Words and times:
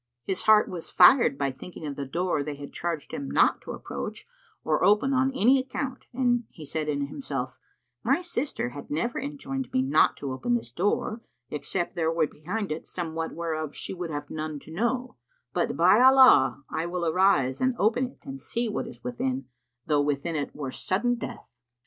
His 0.23 0.45
heart 0.45 0.67
was 0.67 0.89
fired 0.89 1.37
by 1.37 1.51
thinking 1.51 1.85
of 1.85 1.95
the 1.95 2.07
door 2.07 2.41
they 2.41 2.55
had 2.55 2.73
charged 2.73 3.13
him 3.13 3.29
not 3.29 3.61
to 3.61 3.71
approach 3.71 4.25
or 4.63 4.83
open 4.83 5.13
on 5.13 5.31
any 5.33 5.59
account 5.59 6.07
and 6.11 6.45
he 6.49 6.65
said 6.65 6.89
in 6.89 7.05
himself, 7.05 7.59
"My 8.03 8.23
sister 8.23 8.69
had 8.69 8.89
never 8.89 9.19
enjoined 9.19 9.71
me 9.71 9.83
not 9.83 10.17
to 10.17 10.31
open 10.31 10.55
this 10.55 10.71
door, 10.71 11.21
except 11.51 11.93
there 11.95 12.11
were 12.11 12.25
behind 12.25 12.71
it 12.71 12.87
somewhat 12.87 13.35
whereof 13.35 13.75
she 13.75 13.93
would 13.93 14.09
have 14.09 14.31
none 14.31 14.57
to 14.61 14.71
know; 14.71 15.17
but, 15.53 15.77
by 15.77 16.01
Allah, 16.01 16.63
I 16.67 16.87
will 16.87 17.05
arise 17.05 17.61
and 17.61 17.75
open 17.77 18.07
it 18.07 18.25
and 18.25 18.41
see 18.41 18.67
what 18.67 18.87
is 18.87 19.03
within, 19.03 19.49
though 19.85 20.01
within 20.01 20.35
it 20.35 20.55
were 20.55 20.71
sudden 20.71 21.13
death!" 21.13 21.47